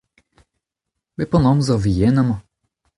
Bep 1.17 1.31
an 1.37 1.47
amzer 1.51 1.77
e 1.79 1.81
vez 1.83 1.97
yen 2.01 2.19
amañ. 2.21 2.39